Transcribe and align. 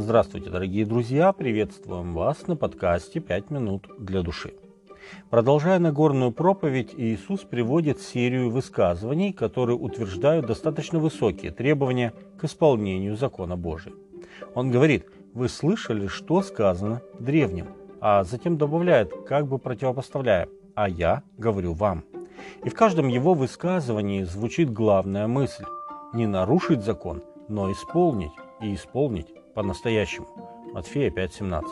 Здравствуйте, 0.00 0.48
дорогие 0.48 0.86
друзья! 0.86 1.30
Приветствуем 1.30 2.14
вас 2.14 2.46
на 2.46 2.56
подкасте 2.56 3.20
«Пять 3.20 3.50
минут 3.50 3.86
для 3.98 4.22
души». 4.22 4.54
Продолжая 5.28 5.78
Нагорную 5.78 6.32
проповедь, 6.32 6.94
Иисус 6.96 7.40
приводит 7.40 8.00
серию 8.00 8.48
высказываний, 8.48 9.34
которые 9.34 9.76
утверждают 9.76 10.46
достаточно 10.46 10.98
высокие 10.98 11.52
требования 11.52 12.14
к 12.38 12.44
исполнению 12.44 13.14
закона 13.14 13.58
Божия. 13.58 13.92
Он 14.54 14.70
говорит, 14.70 15.04
вы 15.34 15.50
слышали, 15.50 16.06
что 16.06 16.40
сказано 16.40 17.02
древним, 17.18 17.66
а 18.00 18.24
затем 18.24 18.56
добавляет, 18.56 19.12
как 19.28 19.48
бы 19.48 19.58
противопоставляя, 19.58 20.48
а 20.74 20.88
я 20.88 21.22
говорю 21.36 21.74
вам. 21.74 22.04
И 22.64 22.70
в 22.70 22.74
каждом 22.74 23.08
его 23.08 23.34
высказывании 23.34 24.22
звучит 24.22 24.72
главная 24.72 25.26
мысль– 25.26 25.64
не 26.14 26.26
нарушить 26.26 26.82
закон, 26.82 27.22
но 27.48 27.70
исполнить 27.70 28.32
и 28.62 28.74
исполнить 28.74 29.28
по-настоящему. 29.60 30.26
Матфея 30.72 31.10
5.17. 31.10 31.64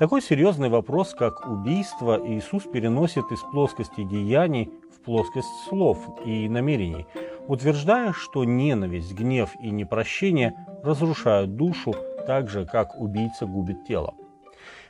Такой 0.00 0.20
серьезный 0.20 0.68
вопрос, 0.68 1.14
как 1.14 1.48
убийство, 1.48 2.20
Иисус 2.26 2.64
переносит 2.64 3.30
из 3.30 3.38
плоскости 3.38 4.02
деяний 4.02 4.72
в 4.92 5.00
плоскость 5.04 5.48
слов 5.68 5.98
и 6.24 6.48
намерений, 6.48 7.06
утверждая, 7.46 8.12
что 8.12 8.42
ненависть, 8.42 9.12
гнев 9.12 9.50
и 9.60 9.70
непрощение 9.70 10.54
разрушают 10.82 11.54
душу 11.54 11.94
так 12.26 12.48
же, 12.48 12.66
как 12.66 13.00
убийца 13.00 13.46
губит 13.46 13.86
тело. 13.86 14.14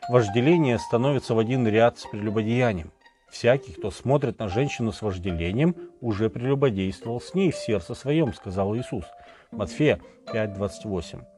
Вожделение 0.09 0.79
становится 0.79 1.35
в 1.35 1.39
один 1.39 1.69
ряд 1.69 1.99
с 1.99 2.07
прелюбодеянием. 2.07 2.91
Всякий, 3.29 3.75
кто 3.75 3.91
смотрит 3.91 4.39
на 4.39 4.49
женщину 4.49 4.93
с 4.93 5.03
вожделением, 5.03 5.77
уже 6.01 6.31
прелюбодействовал 6.31 7.21
с 7.21 7.35
ней 7.35 7.51
в 7.51 7.57
сердце 7.57 7.95
своем, 7.95 8.33
сказал 8.33 8.75
Иисус. 8.75 9.05
Матфея 9.51 10.01
5.28. 10.33 11.34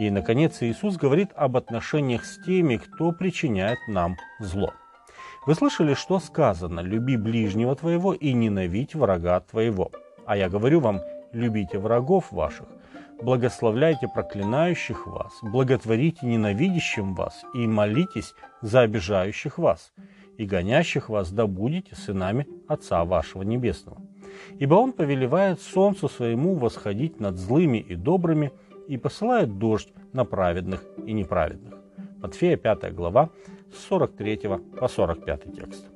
И, 0.00 0.10
наконец, 0.10 0.62
Иисус 0.62 0.96
говорит 0.96 1.28
об 1.36 1.58
отношениях 1.58 2.24
с 2.24 2.38
теми, 2.38 2.78
кто 2.78 3.12
причиняет 3.12 3.78
нам 3.86 4.16
зло. 4.38 4.72
Вы 5.46 5.54
слышали, 5.54 5.92
что 5.92 6.18
сказано 6.20 6.80
«люби 6.80 7.18
ближнего 7.18 7.76
твоего 7.76 8.14
и 8.14 8.32
ненавидь 8.32 8.94
врага 8.94 9.40
твоего». 9.40 9.90
А 10.24 10.38
я 10.38 10.48
говорю 10.48 10.80
вам, 10.80 11.02
любите 11.32 11.78
врагов 11.78 12.32
ваших, 12.32 12.66
благословляйте 13.20 14.08
проклинающих 14.08 15.06
вас, 15.06 15.34
благотворите 15.42 16.24
ненавидящим 16.24 17.14
вас 17.14 17.44
и 17.52 17.66
молитесь 17.66 18.32
за 18.62 18.80
обижающих 18.80 19.58
вас, 19.58 19.92
и 20.38 20.46
гонящих 20.46 21.10
вас 21.10 21.30
да 21.30 21.46
будете 21.46 21.94
сынами 21.94 22.48
Отца 22.68 23.04
вашего 23.04 23.42
Небесного. 23.42 23.98
Ибо 24.58 24.76
Он 24.76 24.92
повелевает 24.92 25.60
солнцу 25.60 26.08
своему 26.08 26.54
восходить 26.54 27.20
над 27.20 27.36
злыми 27.36 27.76
и 27.76 27.94
добрыми– 27.96 28.50
и 28.90 28.96
посылает 28.96 29.56
дождь 29.58 29.88
на 30.12 30.24
праведных 30.24 30.84
и 31.06 31.12
неправедных. 31.12 31.74
Матфея 32.20 32.56
5 32.56 32.92
глава 32.92 33.30
с 33.72 33.86
43 33.86 34.40
по 34.76 34.88
45 34.88 35.54
текст. 35.54 35.86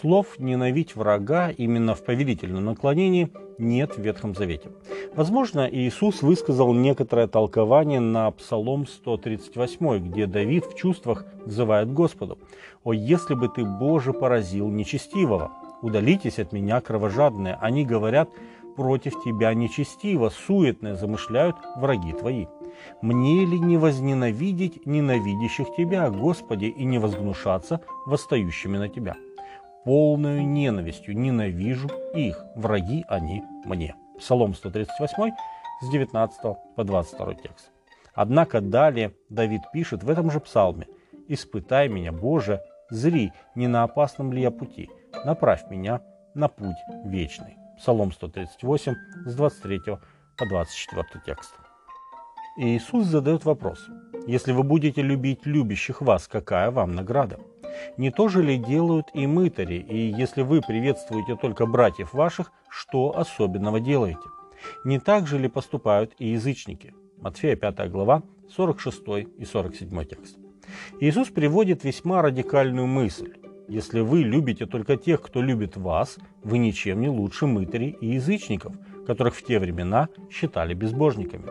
Слов 0.00 0.38
«ненавидь 0.38 0.94
врага» 0.94 1.50
именно 1.50 1.96
в 1.96 2.04
повелительном 2.04 2.64
наклонении 2.64 3.32
нет 3.58 3.96
в 3.96 4.00
Ветхом 4.00 4.36
Завете. 4.36 4.70
Возможно, 5.16 5.68
Иисус 5.68 6.22
высказал 6.22 6.72
некоторое 6.72 7.26
толкование 7.26 7.98
на 7.98 8.30
Псалом 8.30 8.86
138, 8.86 10.08
где 10.08 10.26
Давид 10.26 10.64
в 10.64 10.76
чувствах 10.76 11.24
взывает 11.44 11.92
Господу 11.92 12.38
«О, 12.84 12.92
если 12.92 13.34
бы 13.34 13.48
ты, 13.48 13.64
Боже, 13.64 14.12
поразил 14.12 14.68
нечестивого! 14.68 15.50
Удалитесь 15.82 16.38
от 16.38 16.52
меня, 16.52 16.80
кровожадные!» 16.80 17.58
Они 17.60 17.84
говорят 17.84 18.28
против 18.76 19.22
тебя 19.24 19.54
нечестиво, 19.54 20.28
суетное 20.28 20.94
замышляют 20.94 21.56
враги 21.76 22.12
твои. 22.12 22.46
Мне 23.00 23.44
ли 23.44 23.58
не 23.58 23.78
возненавидеть 23.78 24.86
ненавидящих 24.86 25.74
тебя, 25.76 26.10
Господи, 26.10 26.66
и 26.66 26.84
не 26.84 26.98
возгнушаться 26.98 27.80
восстающими 28.04 28.76
на 28.76 28.88
тебя? 28.88 29.16
Полную 29.84 30.46
ненавистью 30.46 31.16
ненавижу 31.16 31.88
их, 32.14 32.44
враги 32.54 33.04
они 33.08 33.42
мне. 33.64 33.94
Псалом 34.18 34.54
138 34.54 35.32
с 35.82 35.90
19 35.90 36.40
по 36.76 36.84
22 36.84 37.34
текст. 37.34 37.70
Однако 38.14 38.60
далее 38.60 39.12
Давид 39.28 39.62
пишет 39.72 40.02
в 40.02 40.10
этом 40.10 40.30
же 40.30 40.40
псалме 40.40 40.86
«Испытай 41.28 41.88
меня, 41.88 42.12
Боже, 42.12 42.62
зри, 42.90 43.32
не 43.54 43.68
на 43.68 43.82
опасном 43.82 44.32
ли 44.32 44.42
я 44.42 44.50
пути, 44.50 44.88
направь 45.24 45.68
меня 45.70 46.00
на 46.34 46.48
путь 46.48 46.76
вечный». 47.04 47.65
Псалом 47.78 48.12
138 48.12 48.94
с 49.26 49.34
23 49.34 49.80
по 50.36 50.46
24 50.46 51.04
текст. 51.24 51.54
Иисус 52.56 53.06
задает 53.06 53.44
вопрос. 53.44 53.86
Если 54.26 54.52
вы 54.52 54.62
будете 54.62 55.02
любить 55.02 55.44
любящих 55.44 56.00
вас, 56.00 56.26
какая 56.26 56.70
вам 56.70 56.94
награда? 56.94 57.38
Не 57.98 58.10
то 58.10 58.28
же 58.28 58.42
ли 58.42 58.56
делают 58.56 59.06
и 59.12 59.26
мытари, 59.26 59.76
и 59.76 59.98
если 59.98 60.42
вы 60.42 60.62
приветствуете 60.62 61.36
только 61.36 61.66
братьев 61.66 62.14
ваших, 62.14 62.50
что 62.70 63.16
особенного 63.18 63.78
делаете? 63.78 64.28
Не 64.84 64.98
так 64.98 65.26
же 65.26 65.38
ли 65.38 65.48
поступают 65.48 66.14
и 66.18 66.28
язычники? 66.28 66.94
Матфея 67.18 67.56
5 67.56 67.90
глава, 67.90 68.22
46 68.54 69.02
и 69.38 69.44
47 69.44 70.04
текст. 70.04 70.38
Иисус 71.00 71.28
приводит 71.28 71.84
весьма 71.84 72.22
радикальную 72.22 72.86
мысль. 72.86 73.34
Если 73.68 73.98
вы 73.98 74.22
любите 74.22 74.66
только 74.66 74.96
тех, 74.96 75.20
кто 75.20 75.42
любит 75.42 75.76
вас, 75.76 76.18
вы 76.44 76.58
ничем 76.58 77.00
не 77.00 77.08
лучше 77.08 77.46
мытарей 77.46 77.96
и 78.00 78.14
язычников, 78.14 78.74
которых 79.06 79.34
в 79.34 79.44
те 79.44 79.58
времена 79.58 80.08
считали 80.30 80.72
безбожниками. 80.72 81.46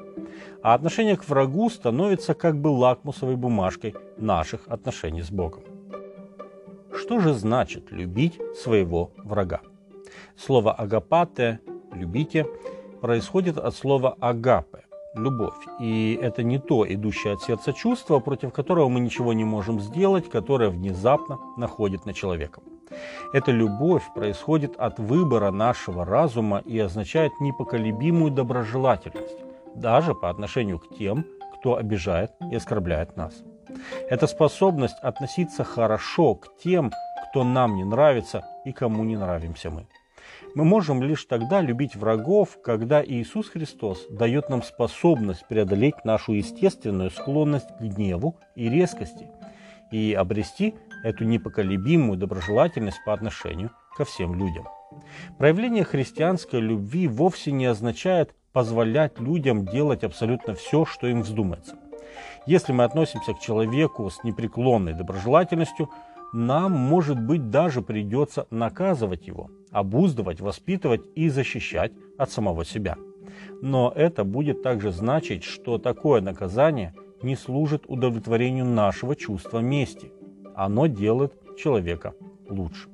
А 0.64 0.74
отношение 0.74 1.18
к 1.18 1.28
врагу 1.28 1.70
становится 1.70 2.34
как 2.34 2.60
бы 2.60 2.70
лакмусовой 2.70 3.36
бумажкой 3.36 3.96
наших 4.18 4.62
отношений 4.68 5.24
с 5.24 5.30
Богом. 5.30 5.64
Что 6.94 7.20
же 7.20 7.34
значит 7.34 7.92
любить 7.92 8.40
своего 8.56 9.12
врага? 9.18 9.60
Слово 10.38 10.74
«агапате»– 10.74 11.60
«любите» 11.94 12.46
происходит 13.02 13.58
от 13.58 13.76
слова 13.76 14.16
«агапе» 14.22 14.85
любовь. 15.16 15.56
И 15.80 16.18
это 16.22 16.44
не 16.44 16.60
то 16.60 16.86
идущее 16.92 17.34
от 17.34 17.42
сердца 17.42 17.74
чувство, 17.74 18.20
против 18.20 18.52
которого 18.52 18.90
мы 18.90 19.00
ничего 19.00 19.34
не 19.34 19.44
можем 19.44 19.80
сделать, 19.80 20.30
которое 20.30 20.70
внезапно 20.70 21.40
находит 21.58 22.06
на 22.06 22.14
человека. 22.14 22.62
Эта 23.34 23.52
любовь 23.52 24.04
происходит 24.14 24.76
от 24.78 25.00
выбора 25.00 25.52
нашего 25.52 26.06
разума 26.06 26.60
и 26.66 26.80
означает 26.80 27.32
непоколебимую 27.40 28.32
доброжелательность, 28.32 29.38
даже 29.76 30.14
по 30.14 30.30
отношению 30.30 30.80
к 30.80 30.96
тем, 30.98 31.26
кто 31.58 31.76
обижает 31.76 32.32
и 32.52 32.56
оскорбляет 32.56 33.18
нас. 33.18 33.44
Это 34.10 34.28
способность 34.28 34.98
относиться 35.02 35.64
хорошо 35.64 36.36
к 36.36 36.56
тем, 36.64 36.92
кто 37.30 37.44
нам 37.44 37.76
не 37.76 37.84
нравится 37.84 38.46
и 38.66 38.72
кому 38.72 39.04
не 39.04 39.18
нравимся 39.18 39.70
мы. 39.70 39.88
Мы 40.56 40.64
можем 40.64 41.04
лишь 41.04 41.26
тогда 41.26 41.60
любить 41.60 41.98
врагов, 41.98 42.62
когда 42.64 43.04
Иисус 43.04 43.50
Христос 43.50 44.08
дает 44.10 44.50
нам 44.50 44.64
способность 44.64 45.46
преодолеть 45.50 46.06
нашу 46.06 46.32
естественную 46.32 47.12
склонность 47.12 47.68
к 47.78 47.82
гневу 47.82 48.38
и 48.56 48.70
резкости 48.70 49.28
и 49.92 50.14
обрести 50.14 50.76
эту 51.04 51.26
непоколебимую 51.26 52.18
доброжелательность 52.18 53.04
по 53.06 53.12
отношению 53.12 53.72
ко 53.98 54.06
всем 54.06 54.34
людям. 54.34 54.66
Проявление 55.38 55.84
христианской 55.84 56.62
любви 56.62 57.10
вовсе 57.10 57.52
не 57.52 57.66
означает 57.66 58.34
позволять 58.54 59.20
людям 59.20 59.66
делать 59.66 60.06
абсолютно 60.06 60.56
все, 60.56 60.86
что 60.86 61.08
им 61.08 61.24
вздумается. 61.24 61.76
Если 62.46 62.72
мы 62.72 62.86
относимся 62.86 63.34
к 63.34 63.42
человеку 63.42 64.10
с 64.10 64.24
непреклонной 64.24 64.94
доброжелательностью, 64.94 65.90
нам, 66.36 66.74
может 66.74 67.18
быть, 67.20 67.50
даже 67.50 67.82
придется 67.82 68.46
наказывать 68.50 69.26
его, 69.26 69.50
обуздывать, 69.72 70.42
воспитывать 70.42 71.02
и 71.16 71.30
защищать 71.30 71.94
от 72.18 72.30
самого 72.30 72.66
себя. 72.66 72.98
Но 73.62 73.92
это 73.96 74.26
будет 74.26 74.62
также 74.62 74.92
значить, 74.92 75.44
что 75.44 75.78
такое 75.78 76.22
наказание 76.22 76.94
не 77.22 77.38
служит 77.38 77.86
удовлетворению 77.88 78.66
нашего 78.66 79.16
чувства 79.16 79.60
мести. 79.60 80.12
Оно 80.56 80.88
делает 80.88 81.34
человека 81.58 82.14
лучше. 82.50 82.90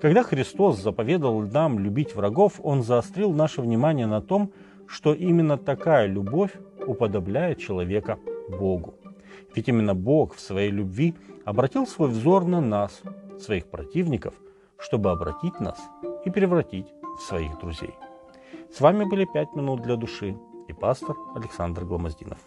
Когда 0.00 0.22
Христос 0.22 0.78
заповедовал 0.78 1.42
нам 1.42 1.78
любить 1.78 2.14
врагов, 2.14 2.60
Он 2.62 2.82
заострил 2.82 3.32
наше 3.32 3.62
внимание 3.62 4.06
на 4.06 4.20
том, 4.20 4.52
что 4.86 5.14
именно 5.14 5.56
такая 5.56 6.06
любовь 6.06 6.52
уподобляет 6.86 7.58
человека 7.58 8.18
Богу. 8.48 8.94
Ведь 9.54 9.68
именно 9.68 9.94
Бог 9.94 10.34
в 10.34 10.40
своей 10.40 10.70
любви 10.70 11.14
обратил 11.44 11.86
свой 11.86 12.08
взор 12.08 12.44
на 12.44 12.60
нас, 12.60 13.02
своих 13.40 13.66
противников, 13.66 14.34
чтобы 14.78 15.10
обратить 15.10 15.60
нас 15.60 15.78
и 16.24 16.30
превратить 16.30 16.86
в 17.18 17.22
своих 17.22 17.58
друзей. 17.58 17.94
С 18.72 18.80
вами 18.80 19.04
были 19.04 19.24
«Пять 19.24 19.54
минут 19.54 19.82
для 19.82 19.96
души» 19.96 20.36
и 20.68 20.72
пастор 20.72 21.16
Александр 21.34 21.84
Гломоздинов. 21.84 22.38